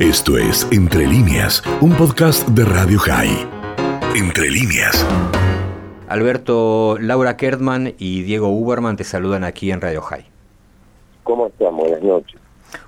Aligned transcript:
Esto 0.00 0.38
es 0.38 0.66
Entre 0.72 1.06
líneas, 1.06 1.62
un 1.82 1.92
podcast 1.92 2.48
de 2.48 2.64
Radio 2.64 2.98
High. 3.00 3.46
Entre 4.16 4.48
líneas. 4.48 5.06
Alberto, 6.08 6.96
Laura 6.98 7.36
Kertman 7.36 7.92
y 7.98 8.22
Diego 8.22 8.48
Uberman 8.48 8.96
te 8.96 9.04
saludan 9.04 9.44
aquí 9.44 9.70
en 9.70 9.82
Radio 9.82 10.00
High. 10.00 10.24
¿Cómo 11.22 11.48
están? 11.48 11.76
Buenas 11.76 12.02
noches. 12.02 12.40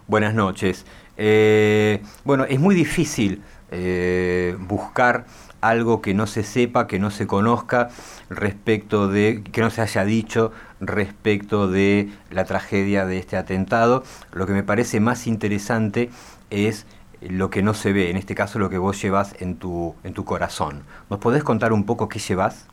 Buenas 0.07 0.33
noches. 0.33 0.87
Eh, 1.19 2.01
bueno, 2.25 2.45
es 2.45 2.59
muy 2.59 2.75
difícil 2.75 3.43
eh, 3.71 4.57
buscar 4.61 5.27
algo 5.61 6.01
que 6.01 6.15
no 6.15 6.27
se 6.27 6.43
sepa, 6.43 6.87
que 6.87 6.99
no 6.99 7.11
se 7.11 7.27
conozca 7.27 7.91
respecto 8.31 9.09
de, 9.09 9.45
que 9.53 9.61
no 9.61 9.69
se 9.69 9.83
haya 9.83 10.07
dicho 10.07 10.51
respecto 10.81 11.69
de 11.69 12.09
la 12.31 12.47
tragedia 12.47 13.05
de 13.05 13.19
este 13.19 13.37
atentado. 13.37 14.03
Lo 14.33 14.47
que 14.47 14.55
me 14.55 14.63
parece 14.63 14.99
más 14.99 15.27
interesante 15.27 16.09
es 16.49 16.87
lo 17.31 17.51
que 17.51 17.63
no 17.63 17.75
se 17.75 17.93
ve, 17.93 18.11
en 18.11 18.17
este 18.17 18.35
caso 18.35 18.59
lo 18.59 18.69
que 18.71 18.79
vos 18.79 19.01
llevas 19.01 19.41
en 19.41 19.57
tu, 19.57 19.95
en 20.05 20.15
tu 20.15 20.25
corazón. 20.25 20.83
¿Nos 21.11 21.19
podés 21.19 21.45
contar 21.45 21.73
un 21.73 21.85
poco 21.85 22.09
qué 22.09 22.19
llevas? 22.19 22.67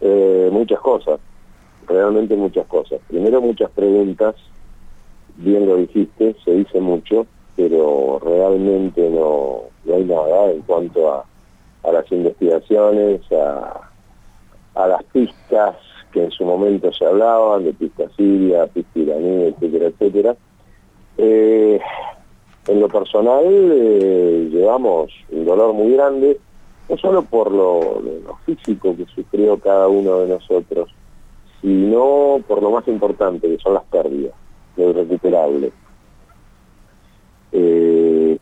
Eh, 0.00 0.48
muchas 0.52 0.80
cosas, 0.80 1.18
realmente 1.86 2.36
muchas 2.36 2.66
cosas. 2.66 3.00
Primero 3.08 3.40
muchas 3.40 3.70
preguntas, 3.70 4.34
bien 5.36 5.66
lo 5.66 5.76
dijiste, 5.76 6.36
se 6.44 6.50
dice 6.52 6.80
mucho, 6.80 7.26
pero 7.56 8.20
realmente 8.22 9.08
no, 9.08 9.62
no 9.84 9.94
hay 9.94 10.04
nada 10.04 10.50
en 10.50 10.62
cuanto 10.62 11.12
a, 11.12 11.24
a 11.84 11.92
las 11.92 12.10
investigaciones, 12.12 13.20
a, 13.32 13.80
a 14.74 14.86
las 14.88 15.02
pistas 15.04 15.76
que 16.12 16.24
en 16.24 16.30
su 16.30 16.44
momento 16.44 16.92
se 16.92 17.04
hablaban, 17.04 17.64
de 17.64 17.72
pista 17.72 18.04
siria, 18.16 18.66
pista 18.66 18.98
iraní, 18.98 19.44
etcétera, 19.44 19.86
etcétera. 19.86 20.36
Eh, 21.18 21.80
en 22.66 22.80
lo 22.80 22.88
personal 22.88 23.44
eh, 23.44 24.48
llevamos 24.50 25.12
un 25.30 25.44
dolor 25.44 25.74
muy 25.74 25.92
grande, 25.92 26.38
no 26.88 26.96
solo 26.96 27.22
por 27.22 27.50
lo, 27.50 28.02
físico 28.46 28.96
que 28.96 29.06
sufrió 29.06 29.58
cada 29.58 29.88
uno 29.88 30.20
de 30.20 30.28
nosotros, 30.28 30.90
sino 31.60 32.40
por 32.46 32.62
lo 32.62 32.70
más 32.70 32.86
importante, 32.88 33.48
que 33.48 33.58
son 33.58 33.74
las 33.74 33.84
pérdidas, 33.84 34.34
lo 34.76 34.90
irrecuperable. 34.90 35.72
Eh, 37.52 38.38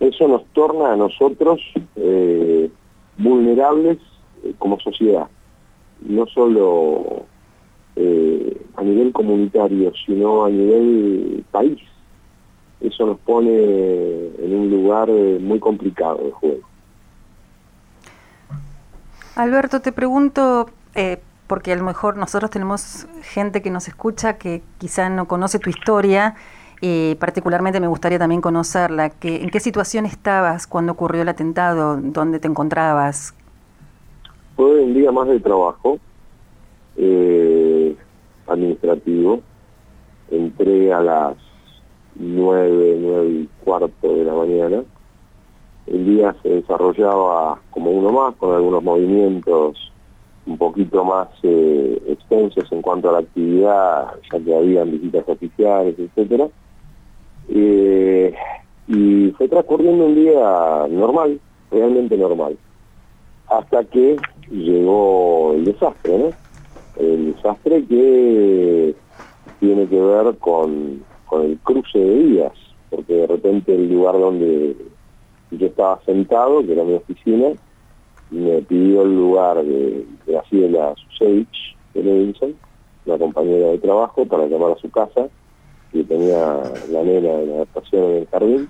eso 0.00 0.28
nos 0.28 0.44
torna 0.52 0.92
a 0.92 0.96
nosotros 0.96 1.60
eh, 1.96 2.70
vulnerables 3.18 3.98
como 4.58 4.78
sociedad, 4.80 5.28
no 6.00 6.26
solo 6.26 7.26
a 8.76 8.82
nivel 8.82 9.12
comunitario, 9.12 9.92
sino 10.06 10.44
a 10.44 10.50
nivel 10.50 11.44
país. 11.50 11.80
Eso 12.80 13.06
nos 13.06 13.18
pone 13.20 13.50
en 13.50 14.54
un 14.54 14.70
lugar 14.70 15.08
eh, 15.10 15.38
muy 15.40 15.58
complicado 15.58 16.18
de 16.18 16.30
juego. 16.30 16.60
Alberto, 19.34 19.80
te 19.80 19.92
pregunto, 19.92 20.70
eh, 20.94 21.20
porque 21.46 21.72
a 21.72 21.76
lo 21.76 21.84
mejor 21.84 22.16
nosotros 22.16 22.50
tenemos 22.50 23.06
gente 23.22 23.62
que 23.62 23.70
nos 23.70 23.88
escucha 23.88 24.38
que 24.38 24.62
quizá 24.78 25.08
no 25.08 25.26
conoce 25.26 25.58
tu 25.58 25.70
historia, 25.70 26.34
y 26.80 27.16
particularmente 27.16 27.80
me 27.80 27.88
gustaría 27.88 28.18
también 28.18 28.40
conocerla. 28.40 29.10
Que, 29.10 29.42
¿En 29.42 29.50
qué 29.50 29.60
situación 29.60 30.06
estabas 30.06 30.66
cuando 30.66 30.92
ocurrió 30.92 31.22
el 31.22 31.28
atentado? 31.28 31.98
¿Dónde 32.00 32.38
te 32.38 32.48
encontrabas? 32.48 33.34
Fue 34.56 34.82
un 34.82 34.94
día 34.94 35.10
más 35.10 35.28
de 35.28 35.40
trabajo 35.40 35.98
eh, 36.96 37.96
administrativo. 38.46 39.40
Entré 40.30 40.92
a 40.92 41.00
las 41.00 41.36
nueve, 42.18 42.96
nueve 43.00 43.28
y 43.28 43.48
cuarto 43.64 44.14
de 44.14 44.24
la 44.24 44.34
mañana. 44.34 44.82
El 45.86 46.04
día 46.04 46.36
se 46.42 46.48
desarrollaba 46.48 47.60
como 47.70 47.90
uno 47.90 48.12
más, 48.12 48.34
con 48.36 48.54
algunos 48.54 48.82
movimientos 48.82 49.92
un 50.46 50.56
poquito 50.56 51.04
más 51.04 51.28
eh, 51.42 52.02
extensos 52.08 52.70
en 52.72 52.82
cuanto 52.82 53.10
a 53.10 53.12
la 53.12 53.18
actividad, 53.18 54.14
ya 54.32 54.40
que 54.40 54.56
habían 54.56 54.90
visitas 54.90 55.28
oficiales, 55.28 55.94
etcétera. 55.98 56.48
Eh, 57.48 58.34
y 58.88 59.30
fue 59.36 59.48
transcurriendo 59.48 60.06
un 60.06 60.14
día 60.14 60.86
normal, 60.88 61.38
realmente 61.70 62.16
normal, 62.16 62.56
hasta 63.48 63.84
que 63.84 64.16
llegó 64.50 65.52
el 65.54 65.66
desastre, 65.66 66.18
¿no? 66.18 66.30
El 66.96 67.34
desastre 67.34 67.84
que 67.84 68.94
tiene 69.60 69.86
que 69.86 70.00
ver 70.00 70.36
con, 70.38 71.02
con 71.28 71.42
el 71.42 71.58
cruce 71.58 71.98
de 71.98 72.22
días, 72.24 72.52
porque 72.90 73.14
de 73.14 73.26
repente 73.26 73.74
el 73.74 73.92
lugar 73.92 74.18
donde 74.18 74.76
yo 75.50 75.66
estaba 75.66 76.00
sentado, 76.04 76.64
que 76.64 76.72
era 76.72 76.84
mi 76.84 76.94
oficina, 76.94 77.48
me 78.30 78.62
pidió 78.62 79.02
el 79.02 79.14
lugar 79.14 79.62
de 79.64 80.06
Graciela 80.26 80.94
Susevich 80.96 81.76
de 81.94 82.02
Levinson, 82.02 82.54
una 83.06 83.18
compañera 83.18 83.68
de 83.68 83.78
trabajo, 83.78 84.26
para 84.26 84.46
llamar 84.46 84.72
a 84.72 84.80
su 84.80 84.90
casa 84.90 85.28
que 85.92 86.04
tenía 86.04 86.62
la 86.90 87.02
nena 87.02 87.40
en 87.40 87.52
adaptación 87.52 88.04
en 88.04 88.16
el 88.16 88.26
jardín 88.28 88.68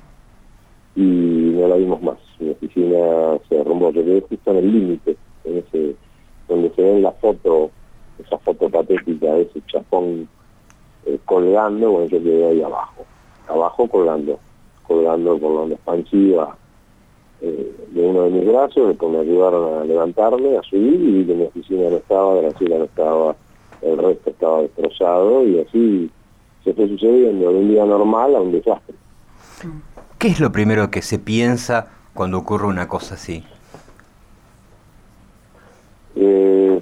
y 0.95 1.01
no 1.01 1.69
la 1.69 1.77
vimos 1.77 2.01
más. 2.03 2.19
Mi 2.39 2.51
oficina 2.51 3.39
se 3.49 3.57
derrumbó, 3.57 3.91
yo 3.91 4.05
quedé 4.05 4.21
justo 4.21 4.51
en 4.53 4.57
el 4.59 4.73
límite, 4.73 5.17
en 5.45 5.59
ese, 5.59 5.97
donde 6.49 6.71
se 6.75 6.83
ve 6.83 6.97
en 6.97 7.03
la 7.03 7.13
foto, 7.13 7.71
esa 8.25 8.39
foto 8.39 8.69
patética 8.69 9.35
de 9.35 9.43
ese 9.43 9.61
chapón 9.67 10.29
colgando, 11.39 11.93
bueno, 11.93 12.07
yo 12.09 12.19
quedé 12.21 12.47
ahí 12.49 12.63
abajo, 12.63 13.05
abajo 13.47 13.87
colgando, 13.87 14.41
colgando 14.89 15.39
con 15.39 15.69
la 15.69 15.75
expansiva 15.77 16.57
eh, 17.41 17.77
de 17.91 18.07
uno 18.07 18.23
de 18.23 18.31
mis 18.31 18.47
brazos, 18.49 18.89
después 18.89 19.13
me 19.13 19.21
ayudaron 19.21 19.81
a 19.81 19.85
levantarme, 19.85 20.57
a 20.57 20.63
subir 20.65 21.01
y 21.01 21.13
vi 21.13 21.25
que 21.27 21.35
mi 21.35 21.45
oficina 21.45 21.91
no 21.91 21.97
estaba, 21.99 22.35
Graciela 22.41 22.79
no 22.79 22.85
estaba, 22.85 23.37
el 23.83 23.99
resto 23.99 24.31
estaba 24.31 24.63
destrozado 24.63 25.47
y 25.47 25.61
así 25.61 26.11
se 26.65 26.75
fue 26.75 26.89
sucediendo 26.89 27.53
de 27.53 27.59
un 27.59 27.69
día 27.69 27.85
normal 27.85 28.35
a 28.35 28.41
un 28.41 28.51
desastre. 28.51 28.97
¿Qué 30.19 30.27
es 30.27 30.41
lo 30.41 30.51
primero 30.51 30.91
que 30.91 31.03
se 31.03 31.21
piensa 31.21 31.93
cuando 32.15 32.39
ocurre 32.39 32.67
una 32.67 32.89
cosa 32.89 33.15
así? 33.15 33.45
Eh, 36.17 36.81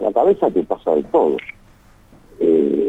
la 0.00 0.12
cabeza 0.12 0.50
te 0.50 0.64
pasa 0.64 0.90
de 0.96 1.04
todo. 1.04 1.36
Eh, 2.40 2.81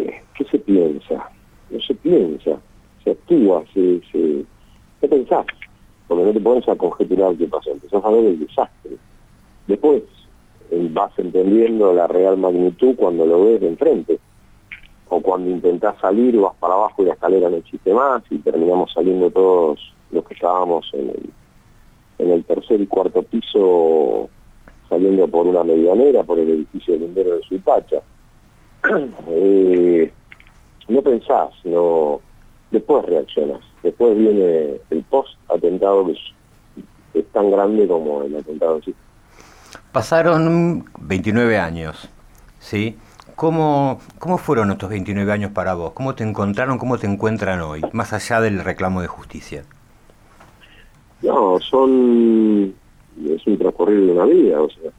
¿Qué 0.43 0.49
se 0.57 0.59
piensa? 0.59 1.29
No 1.69 1.79
se 1.79 1.95
piensa, 1.95 2.59
se 3.03 3.11
actúa, 3.11 3.63
se, 3.73 4.01
se... 4.11 4.45
¿qué 4.99 5.07
pensás? 5.07 5.45
Porque 6.07 6.23
no 6.23 6.33
te 6.33 6.39
pones 6.41 6.67
a 6.67 6.75
conjeturar 6.75 7.35
qué 7.35 7.47
pasó, 7.47 7.71
empezás 7.71 8.03
a 8.03 8.09
ver 8.09 8.25
el 8.25 8.39
desastre. 8.39 8.97
Después 9.67 10.03
eh, 10.71 10.89
vas 10.91 11.17
entendiendo 11.17 11.93
la 11.93 12.07
real 12.07 12.37
magnitud 12.37 12.95
cuando 12.95 13.25
lo 13.25 13.45
ves 13.45 13.61
de 13.61 13.69
enfrente 13.69 14.19
o 15.07 15.21
cuando 15.21 15.49
intentás 15.49 15.97
salir 15.99 16.37
vas 16.39 16.55
para 16.59 16.73
abajo 16.73 17.03
y 17.03 17.05
la 17.05 17.13
escalera 17.13 17.49
no 17.49 17.57
existe 17.57 17.93
más 17.93 18.23
y 18.29 18.39
terminamos 18.39 18.91
saliendo 18.91 19.31
todos 19.31 19.79
los 20.11 20.25
que 20.25 20.33
estábamos 20.33 20.89
en 20.93 21.09
el, 21.09 21.29
en 22.19 22.31
el 22.31 22.43
tercer 22.43 22.81
y 22.81 22.87
cuarto 22.87 23.23
piso 23.23 24.29
saliendo 24.89 25.27
por 25.27 25.47
una 25.47 25.63
medianera, 25.63 26.23
por 26.23 26.37
el 26.37 26.49
edificio 26.49 26.95
lindero 26.97 27.37
de 27.37 27.41
Suipacha. 27.43 28.01
eh, 29.29 30.11
no 30.87 31.01
pensás, 31.01 31.49
no 31.63 32.19
después 32.71 33.05
reaccionas, 33.05 33.61
después 33.83 34.17
viene 34.17 34.79
el 34.89 35.03
post-atentado 35.03 36.07
que 36.07 36.13
es, 37.19 37.25
tan 37.31 37.51
grande 37.51 37.87
como 37.87 38.23
el 38.23 38.35
atentado 38.35 38.77
en 38.77 38.83
sí. 38.83 38.95
Pasaron 39.91 40.85
29 40.99 41.57
años, 41.57 42.09
¿sí? 42.59 42.97
¿Cómo, 43.35 43.99
¿Cómo 44.19 44.37
fueron 44.37 44.71
estos 44.71 44.89
29 44.89 45.31
años 45.31 45.51
para 45.51 45.73
vos? 45.75 45.93
¿Cómo 45.93 46.15
te 46.15 46.23
encontraron, 46.23 46.77
cómo 46.77 46.97
te 46.97 47.07
encuentran 47.07 47.61
hoy, 47.61 47.81
más 47.91 48.13
allá 48.13 48.41
del 48.41 48.63
reclamo 48.63 49.01
de 49.01 49.07
justicia? 49.07 49.63
No, 51.21 51.59
son... 51.59 52.73
es 53.25 53.47
un 53.47 53.57
transcurrir 53.57 54.05
de 54.05 54.11
una 54.11 54.25
vida, 54.25 54.61
o 54.61 54.69
sea, 54.69 54.91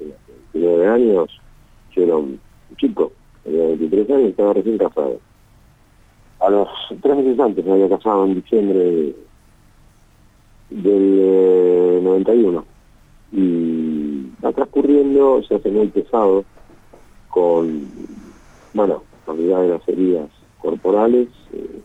29 0.53 0.88
años, 0.88 1.41
yo 1.94 2.03
era 2.03 2.17
un 2.17 2.41
chico, 2.76 3.12
tenía 3.43 3.67
23 3.67 4.11
años 4.11 4.23
y 4.23 4.31
estaba 4.31 4.53
recién 4.53 4.79
casado. 4.79 5.19
A 6.44 6.50
los 6.50 6.69
tres 7.00 7.17
meses 7.17 7.41
antes 7.41 7.64
me 7.64 7.73
había 7.73 7.88
casado 7.88 8.26
en 8.26 8.35
diciembre 8.35 9.14
del 10.69 11.19
eh, 11.23 12.00
91 12.02 12.64
y 13.32 14.26
va 14.44 14.52
transcurriendo, 14.52 15.43
se 15.43 15.55
hace 15.55 15.70
muy 15.70 15.88
pesado 15.88 16.44
con 17.31 17.88
bueno, 18.75 19.05
realidad 19.26 19.62
de 19.62 19.69
las 19.69 19.88
heridas 19.88 20.29
corporales, 20.61 21.29
eh, 21.55 21.81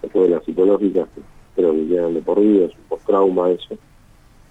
después 0.00 0.28
de 0.28 0.36
las 0.36 0.44
psicológicas, 0.44 1.08
creo 1.56 1.72
que 1.72 1.88
quedan 1.88 2.14
de 2.14 2.22
por 2.22 2.40
vida, 2.40 2.66
es 2.66 2.72
un 2.72 2.84
post-trauma 2.88 3.50
eso, 3.50 3.76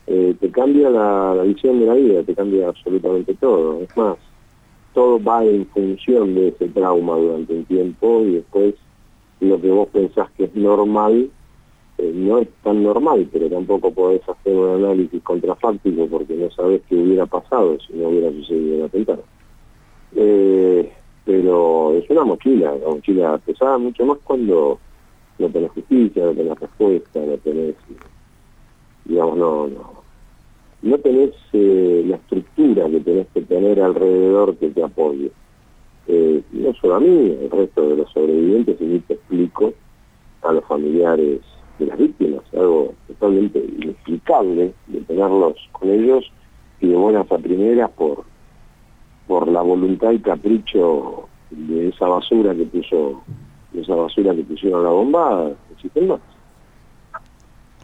eh, 0.08 0.36
te 0.42 0.52
cambia 0.52 0.90
la, 0.90 1.36
la, 1.36 1.44
visión 1.44 1.80
de 1.80 1.86
la 1.86 1.94
vida, 1.94 2.24
te 2.24 2.36
cambia 2.36 2.68
absolutamente 2.68 3.34
todo. 3.36 3.80
Es 3.80 3.96
más, 3.96 4.18
todo 4.94 5.24
va 5.24 5.46
en 5.46 5.66
función 5.68 6.36
de 6.36 6.50
ese 6.50 6.68
trauma 6.68 7.16
durante 7.16 7.54
un 7.54 7.64
tiempo 7.64 8.24
y 8.24 8.36
después 8.36 8.76
lo 9.44 9.62
que 9.62 9.70
vos 9.70 9.88
pensás 9.90 10.30
que 10.32 10.46
es 10.46 10.56
normal 10.56 11.30
eh, 11.98 12.12
no 12.14 12.40
es 12.40 12.48
tan 12.64 12.82
normal, 12.82 13.28
pero 13.32 13.50
tampoco 13.50 13.92
podés 13.92 14.28
hacer 14.28 14.56
un 14.56 14.84
análisis 14.84 15.22
contrafáctico 15.22 16.08
porque 16.08 16.36
no 16.36 16.50
sabés 16.52 16.82
qué 16.90 16.96
hubiera 16.96 17.26
pasado 17.26 17.78
si 17.80 17.94
no 17.94 18.10
hubiera 18.10 18.32
sucedido 18.32 18.78
el 18.78 18.84
atentado. 18.84 19.24
Eh, 20.16 20.92
pero 21.26 21.94
es 21.94 22.10
una 22.10 22.24
mochila, 22.24 22.74
una 22.74 22.96
mochila 22.96 23.38
pesada 23.38 23.78
mucho 23.78 24.06
más 24.06 24.18
cuando 24.24 24.80
no 25.38 25.50
tenés 25.50 25.72
justicia, 25.72 26.26
no 26.26 26.34
tenés 26.34 26.60
respuesta, 26.60 27.20
no 27.20 27.38
tenés, 27.38 27.76
digamos, 29.06 29.38
no, 29.38 29.68
no, 29.68 29.94
no 30.82 30.98
tenés 30.98 31.32
eh, 31.54 32.04
la 32.08 32.16
estructura 32.16 32.90
que 32.90 33.00
tenés 33.02 33.28
que 33.34 33.42
tener 33.42 33.80
alrededor 33.80 34.56
que 34.58 34.70
te 34.70 34.84
apoye. 34.84 35.32
Eh, 36.08 36.42
no 36.52 36.74
solo 36.74 36.96
a 36.96 37.00
mí, 37.00 37.38
el 37.42 37.50
resto 37.50 37.90
de 37.90 37.98
los 37.98 38.12
sobrevivientes, 38.12 38.78
y 38.80 39.00
te 39.00 39.14
explico 39.14 39.74
a 40.42 40.52
los 40.52 40.66
familiares 40.66 41.40
de 41.80 41.86
las 41.86 41.98
víctimas, 41.98 42.42
algo 42.54 42.94
totalmente 43.08 43.60
inexplicable 43.60 44.74
de 44.88 45.02
tenerlos 45.02 45.56
con 45.72 45.90
ellos 45.90 46.32
y 46.82 46.90
de 46.90 46.96
buenas 46.96 47.32
a 47.32 47.38
primeras 47.38 47.90
por 47.92 48.24
por 49.28 49.48
la 49.48 49.62
voluntad 49.62 50.12
y 50.12 50.20
capricho 50.20 51.30
de 51.50 51.88
esa 51.88 52.08
basura 52.08 52.54
que 52.54 52.66
puso 52.66 53.24
de 53.72 53.82
esa 53.82 53.96
basura 53.96 54.36
que 54.36 54.44
pusieron 54.44 54.84
la 54.84 54.90
bomba 54.90 55.50
existen 55.72 56.10
más 56.10 56.20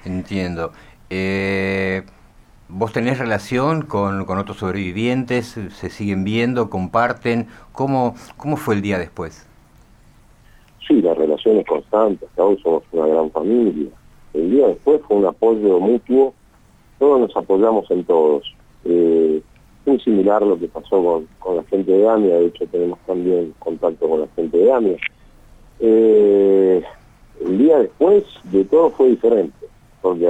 entiendo. 0.05 0.71
Eh, 1.09 2.03
vos 2.69 2.93
tenés 2.93 3.19
relación 3.19 3.81
con, 3.81 4.25
con 4.25 4.37
otros 4.37 4.57
sobrevivientes 4.57 5.47
se 5.47 5.89
siguen 5.89 6.23
viendo 6.23 6.69
comparten. 6.69 7.47
Cómo 7.71 8.15
cómo 8.37 8.57
fue 8.57 8.75
el 8.75 8.81
día 8.81 8.97
después 8.97 9.49
sí 10.89 11.01
la 11.01 11.13
relación 11.13 11.57
es 11.57 11.67
constante. 11.67 12.25
Hasta 12.25 12.43
hoy 12.43 12.57
somos 12.61 12.83
una 12.91 13.07
gran 13.07 13.31
familia. 13.31 13.89
El 14.33 14.51
día 14.51 14.67
después 14.67 15.01
fue 15.07 15.17
un 15.17 15.25
apoyo 15.25 15.79
mutuo. 15.79 16.33
Todos 16.97 17.21
nos 17.21 17.37
apoyamos 17.37 17.89
en 17.91 18.03
todos. 18.03 18.53
Eh, 18.83 19.41
muy 19.85 19.99
similar 20.01 20.43
a 20.43 20.45
lo 20.45 20.59
que 20.59 20.67
pasó 20.67 21.01
con, 21.01 21.27
con 21.39 21.55
la 21.55 21.63
gente 21.63 21.91
de 21.91 22.07
AMIA, 22.07 22.35
de 22.35 22.45
hecho 22.47 22.65
tenemos 22.67 22.99
también 23.07 23.53
contacto 23.59 24.09
con 24.09 24.21
la 24.21 24.27
gente 24.35 24.57
de 24.57 24.71
AMIA. 24.71 24.97
Eh, 25.79 26.83
el 27.41 27.57
día 27.57 27.79
después 27.79 28.23
de 28.43 28.65
todo 28.65 28.89
fue 28.91 29.09
diferente, 29.09 29.67
porque 30.01 30.27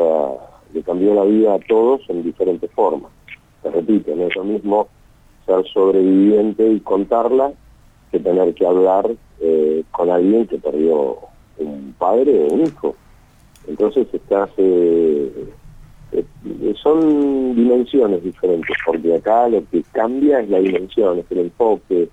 le 0.74 0.84
cambió 0.84 1.14
la 1.14 1.24
vida 1.24 1.56
a 1.56 1.60
todos 1.60 2.02
en 2.10 2.24
diferentes 2.24 2.72
formas. 2.72 3.12
Te 3.64 3.72
repito, 3.72 4.16
no 4.16 4.28
es 4.28 4.36
lo 4.36 4.44
mismo 4.44 4.88
ser 5.46 5.66
sobreviviente 5.68 6.68
y 6.70 6.80
contarla 6.80 7.52
que 8.12 8.20
tener 8.20 8.54
que 8.54 8.66
hablar 8.66 9.10
eh, 9.40 9.84
con 9.92 10.10
alguien 10.10 10.48
que 10.48 10.58
perdió 10.58 11.18
un 11.58 11.94
padre 11.98 12.44
o 12.44 12.54
un 12.54 12.62
hijo. 12.62 12.96
Entonces 13.68 14.08
estás 14.14 14.50
eh, 14.58 15.50
eh, 16.12 16.74
son 16.82 17.56
dimensiones 17.56 18.24
diferentes, 18.24 18.76
porque 18.86 19.16
acá 19.16 19.48
lo 19.48 19.64
que 19.70 19.84
cambia 19.92 20.40
es 20.40 20.50
la 20.50 20.60
dimensión, 20.60 21.20
es 21.20 21.26
el 21.30 21.40
enfoque, 21.40 22.10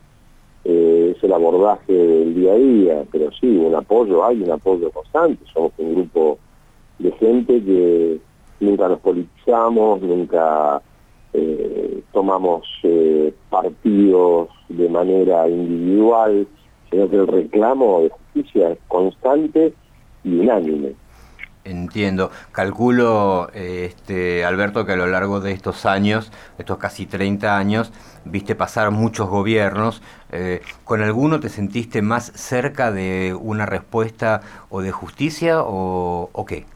eh, 0.64 1.14
es 1.16 1.24
el 1.24 1.32
abordaje 1.32 1.92
del 1.92 2.34
día 2.34 2.52
a 2.52 2.56
día, 2.56 3.04
pero 3.10 3.30
sí, 3.40 3.46
un 3.46 3.74
apoyo, 3.74 4.24
hay 4.24 4.42
un 4.42 4.50
apoyo 4.50 4.90
constante, 4.90 5.42
somos 5.52 5.72
un 5.78 5.94
grupo 5.94 6.38
de 6.98 7.12
gente 7.12 7.62
que 7.64 8.18
nunca 8.60 8.88
nos 8.88 9.00
politizamos, 9.00 10.00
nunca 10.02 10.80
eh, 11.32 12.02
tomamos 12.12 12.66
partidos 13.50 14.48
de 14.68 14.88
manera 14.88 15.48
individual, 15.48 16.46
sino 16.90 17.08
que 17.08 17.16
el 17.16 17.26
reclamo 17.26 18.02
de 18.02 18.10
justicia 18.10 18.70
es 18.70 18.78
constante 18.88 19.74
y 20.24 20.38
unánime. 20.38 20.94
Entiendo. 21.66 22.30
Calculo, 22.52 23.50
este, 23.52 24.44
Alberto, 24.44 24.86
que 24.86 24.92
a 24.92 24.96
lo 24.96 25.08
largo 25.08 25.40
de 25.40 25.50
estos 25.50 25.84
años, 25.84 26.30
estos 26.58 26.78
casi 26.78 27.06
30 27.06 27.58
años, 27.58 27.92
viste 28.24 28.54
pasar 28.54 28.92
muchos 28.92 29.28
gobiernos. 29.28 30.00
Eh, 30.30 30.60
¿Con 30.84 31.02
alguno 31.02 31.40
te 31.40 31.48
sentiste 31.48 32.02
más 32.02 32.30
cerca 32.36 32.92
de 32.92 33.36
una 33.38 33.66
respuesta 33.66 34.42
o 34.70 34.80
de 34.80 34.92
justicia 34.92 35.56
o, 35.60 36.44
qué? 36.46 36.66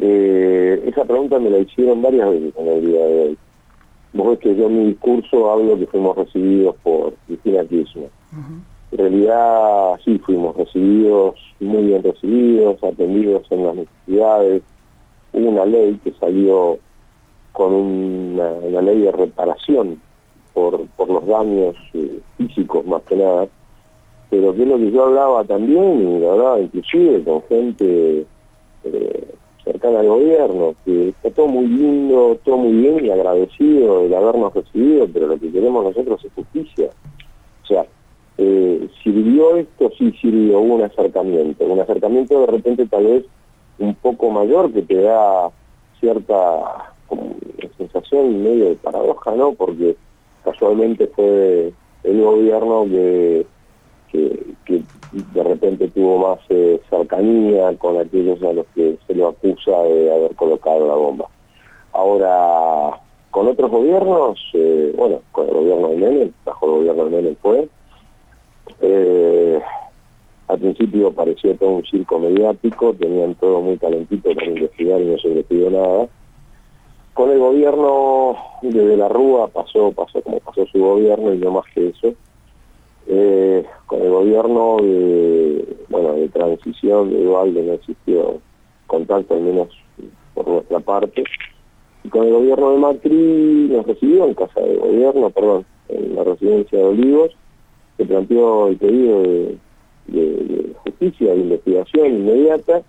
Eh, 0.00 0.82
esa 0.86 1.04
pregunta 1.04 1.38
me 1.38 1.50
la 1.50 1.58
hicieron 1.58 2.00
varias 2.02 2.30
veces 2.30 2.54
en 2.56 2.68
el 2.68 2.86
día 2.86 3.04
de 3.04 3.22
hoy. 3.22 3.38
Vos 4.12 4.28
ves 4.28 4.38
que 4.38 4.56
yo 4.56 4.66
en 4.66 4.78
mi 4.78 4.86
discurso 4.90 5.50
hablo 5.50 5.78
que 5.78 5.86
fuimos 5.86 6.16
recibidos 6.16 6.76
por 6.82 7.14
Cristina 7.26 7.64
Kirchner. 7.64 8.10
En 8.90 8.98
realidad 8.98 10.00
sí 10.04 10.18
fuimos 10.18 10.56
recibidos, 10.56 11.34
muy 11.60 11.84
bien 11.84 12.02
recibidos, 12.02 12.82
atendidos 12.82 13.42
en 13.50 13.66
las 13.66 13.74
necesidades. 13.74 14.62
Hubo 15.32 15.48
una 15.48 15.66
ley 15.66 16.00
que 16.02 16.12
salió 16.12 16.78
con 17.52 17.74
una, 17.74 18.80
ley 18.80 19.00
de 19.00 19.12
reparación 19.12 20.00
por, 20.54 20.86
por 20.96 21.10
los 21.10 21.26
daños 21.26 21.74
eh, 21.92 22.20
físicos 22.36 22.86
más 22.86 23.02
que 23.02 23.16
nada, 23.16 23.48
pero 24.30 24.54
que 24.54 24.62
es 24.62 24.68
lo 24.68 24.78
que 24.78 24.90
yo 24.90 25.04
hablaba 25.06 25.44
también, 25.44 26.22
y 26.22 26.24
hablaba 26.24 26.60
inclusive 26.60 27.22
con 27.24 27.42
gente 27.42 28.26
eh, 28.84 29.27
cercana 29.70 30.00
al 30.00 30.08
gobierno, 30.08 30.74
que 30.84 31.10
está 31.10 31.30
todo 31.30 31.46
muy 31.46 31.66
lindo, 31.66 32.38
todo 32.44 32.56
muy 32.56 32.72
bien 32.72 33.04
y 33.04 33.10
agradecido 33.10 34.08
de 34.08 34.16
habernos 34.16 34.54
recibido, 34.54 35.06
pero 35.12 35.26
lo 35.26 35.38
que 35.38 35.52
queremos 35.52 35.84
nosotros 35.84 36.24
es 36.24 36.32
justicia. 36.32 36.88
O 37.62 37.66
sea, 37.66 37.86
eh, 38.38 38.88
¿Sirvió 39.02 39.56
esto? 39.56 39.90
Sí 39.98 40.12
sirvió, 40.20 40.60
un 40.60 40.82
acercamiento. 40.82 41.64
Un 41.64 41.80
acercamiento 41.80 42.40
de 42.40 42.46
repente 42.46 42.86
tal 42.86 43.04
vez 43.04 43.24
un 43.78 43.94
poco 43.96 44.30
mayor 44.30 44.72
que 44.72 44.82
te 44.82 45.02
da 45.02 45.50
cierta 46.00 46.94
sensación 47.76 48.42
medio 48.42 48.70
de 48.70 48.76
paradoja, 48.76 49.32
¿no? 49.32 49.54
Porque 49.54 49.96
casualmente 50.44 51.08
fue 51.08 51.72
el 52.04 52.22
gobierno 52.22 52.84
que, 52.84 53.44
que, 54.12 54.38
de 55.32 55.42
repente 55.42 55.88
tuvo 55.88 56.18
más 56.18 56.38
eh, 56.50 56.80
cercanía 56.90 57.74
con 57.78 57.98
aquellos 57.98 58.42
a 58.42 58.52
los 58.52 58.66
que 58.74 58.98
se 59.06 59.14
lo 59.14 59.28
acusa 59.28 59.82
de 59.82 60.14
haber 60.14 60.34
colocado 60.36 60.86
la 60.86 60.94
bomba. 60.94 61.26
Ahora, 61.92 63.00
con 63.30 63.48
otros 63.48 63.70
gobiernos, 63.70 64.38
eh, 64.54 64.92
bueno, 64.96 65.20
con 65.32 65.48
el 65.48 65.54
gobierno 65.54 65.88
de 65.88 65.96
Menem, 65.96 66.32
bajo 66.44 66.66
el 66.66 66.72
gobierno 66.72 67.04
de 67.04 67.10
Menem 67.10 67.36
fue, 67.36 67.68
eh, 68.80 69.60
al 70.48 70.58
principio 70.58 71.12
parecía 71.12 71.56
todo 71.56 71.70
un 71.70 71.84
circo 71.84 72.18
mediático, 72.18 72.94
tenían 72.94 73.34
todo 73.34 73.60
muy 73.60 73.76
calentito 73.78 74.34
para 74.34 74.46
investigar 74.46 75.00
y 75.00 75.04
no 75.04 75.18
se 75.18 75.28
investigó 75.28 75.70
nada. 75.70 76.08
Con 77.12 77.30
el 77.30 77.38
gobierno 77.38 78.36
de 78.62 78.96
la 78.96 79.08
Rúa 79.08 79.48
pasó, 79.48 79.92
pasó 79.92 80.22
como 80.22 80.40
pasó 80.40 80.64
su 80.66 80.78
gobierno 80.78 81.34
y 81.34 81.38
no 81.38 81.50
más 81.50 81.64
que 81.74 81.88
eso. 81.88 82.14
Eh, 83.08 83.66
con 83.88 84.02
el 84.02 84.10
gobierno 84.10 84.76
de, 84.82 85.76
bueno, 85.88 86.12
de 86.12 86.28
transición 86.28 87.10
de 87.10 87.24
Dualde 87.24 87.62
no 87.62 87.72
existió 87.72 88.38
contacto, 88.86 89.34
al 89.34 89.40
menos 89.40 89.68
por 90.34 90.46
nuestra 90.46 90.78
parte. 90.80 91.24
Y 92.04 92.08
con 92.10 92.26
el 92.26 92.34
gobierno 92.34 92.70
de 92.70 92.78
Macri 92.78 93.68
nos 93.72 93.86
recibió 93.86 94.26
en 94.26 94.34
casa 94.34 94.60
de 94.60 94.76
gobierno, 94.76 95.30
perdón, 95.30 95.64
en 95.88 96.14
la 96.14 96.22
residencia 96.22 96.78
de 96.78 96.84
Olivos, 96.84 97.30
se 97.96 98.04
planteó 98.04 98.68
el 98.68 98.76
pedido 98.76 99.22
de, 99.22 99.56
justicia, 100.84 101.32
de 101.32 101.40
investigación 101.40 102.06
inmediata, 102.08 102.82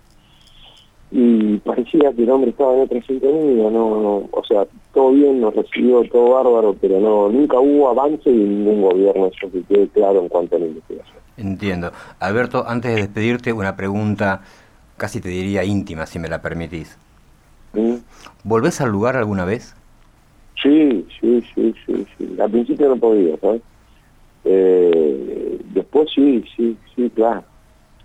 y 1.10 1.58
parecía 1.58 2.12
que 2.12 2.22
el 2.22 2.30
hombre 2.30 2.50
estaba 2.50 2.74
en 2.74 2.82
otra 2.82 3.02
sintonía, 3.02 3.70
no, 3.70 4.00
no, 4.00 4.28
o 4.30 4.44
sea, 4.44 4.66
todo 4.94 5.12
bien, 5.12 5.40
nos 5.40 5.54
recibió 5.54 6.02
todo 6.04 6.30
bárbaro, 6.30 6.76
pero 6.80 7.00
no, 7.00 7.28
nunca 7.28 7.58
hubo 7.58 7.88
avance 7.88 8.30
y 8.30 8.34
ningún 8.34 8.82
gobierno, 8.82 9.26
eso 9.26 9.50
que 9.50 9.62
quede 9.62 9.88
claro 9.88 10.20
en 10.20 10.28
cuanto 10.28 10.56
a 10.56 10.60
la 10.60 10.66
investigación. 10.66 11.16
Entiendo. 11.36 11.90
Alberto, 12.20 12.64
antes 12.66 12.94
de 12.94 13.00
despedirte, 13.00 13.52
una 13.52 13.76
pregunta 13.76 14.42
casi 14.96 15.20
te 15.20 15.30
diría 15.30 15.64
íntima, 15.64 16.06
si 16.06 16.18
me 16.18 16.28
la 16.28 16.42
permitís. 16.42 16.98
¿Mm? 17.72 17.94
¿Volvés 18.44 18.80
al 18.80 18.90
lugar 18.90 19.16
alguna 19.16 19.44
vez? 19.44 19.74
Sí, 20.62 21.06
sí, 21.18 21.42
sí, 21.54 21.74
sí, 21.86 22.06
sí. 22.18 22.36
Al 22.38 22.50
principio 22.50 22.90
no 22.90 22.96
podía, 22.96 23.36
¿sabes? 23.38 23.62
Eh, 24.44 25.58
después 25.72 26.10
sí, 26.14 26.44
sí, 26.54 26.76
sí, 26.94 27.10
claro, 27.14 27.42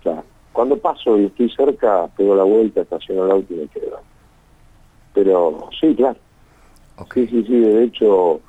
claro. 0.02 0.24
Cuando 0.56 0.78
paso 0.78 1.18
y 1.18 1.26
estoy 1.26 1.50
cerca, 1.50 2.08
pego 2.16 2.34
la 2.34 2.44
vuelta, 2.44 2.80
estaciono 2.80 3.26
el 3.26 3.30
auto 3.30 3.52
y 3.52 3.58
me 3.58 3.66
quedo. 3.66 4.00
Pero 5.12 5.68
sí, 5.78 5.94
claro. 5.94 6.16
Sí, 7.12 7.26
sí, 7.26 7.44
sí, 7.46 7.60
de 7.60 7.84
hecho 7.84 8.40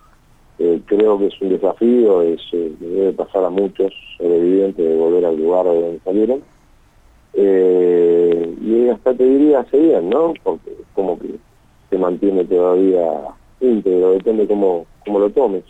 eh, 0.57 0.79
creo 0.85 1.19
que 1.19 1.25
es 1.25 1.41
un 1.41 1.49
desafío, 1.49 2.21
es, 2.21 2.39
eh, 2.53 2.71
debe 2.79 3.11
pasar 3.11 3.43
a 3.43 3.49
muchos 3.49 3.91
sobrevivientes 4.17 4.87
de 4.87 4.95
volver 4.95 5.25
al 5.25 5.35
lugar 5.35 5.65
de 5.65 5.81
donde 5.81 5.99
salieron. 5.99 6.43
Eh, 7.33 8.55
y 8.61 8.87
hasta 8.87 9.13
te 9.13 9.25
diría, 9.25 9.65
seguían, 9.69 10.09
¿no? 10.09 10.33
Porque 10.43 10.77
como 10.93 11.19
que 11.19 11.35
se 11.89 11.97
mantiene 11.97 12.45
todavía 12.45 13.03
íntegro, 13.59 14.13
depende 14.13 14.47
cómo, 14.47 14.85
cómo 15.03 15.19
lo 15.19 15.29
tomes. 15.31 15.65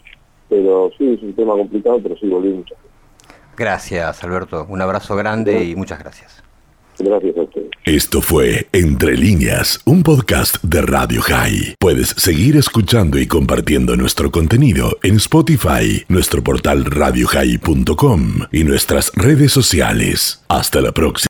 Pero 0.49 0.91
sí, 0.99 1.15
es 1.15 1.23
un 1.23 1.33
tema 1.33 1.53
complicado, 1.53 1.99
pero 1.99 2.15
sí 2.15 2.27
volví 2.27 2.49
muchas 2.49 2.77
Gracias, 3.57 4.23
Alberto. 4.23 4.65
Un 4.69 4.81
abrazo 4.81 5.15
grande 5.15 5.63
y 5.63 5.75
muchas 5.75 5.99
gracias. 5.99 6.43
Gracias 6.99 7.37
a 7.37 7.41
ustedes. 7.41 7.67
Esto 7.85 8.21
fue 8.21 8.67
Entre 8.73 9.15
líneas, 9.15 9.79
un 9.85 10.03
podcast 10.03 10.61
de 10.63 10.81
Radio 10.81 11.21
High. 11.21 11.75
Puedes 11.79 12.09
seguir 12.09 12.57
escuchando 12.57 13.17
y 13.17 13.27
compartiendo 13.27 13.95
nuestro 13.95 14.29
contenido 14.31 14.97
en 15.03 15.15
Spotify, 15.15 16.03
nuestro 16.09 16.43
portal 16.43 16.85
radiohigh.com 16.85 18.21
y 18.51 18.63
nuestras 18.63 19.11
redes 19.15 19.51
sociales. 19.51 20.43
Hasta 20.49 20.81
la 20.81 20.91
próxima. 20.91 21.25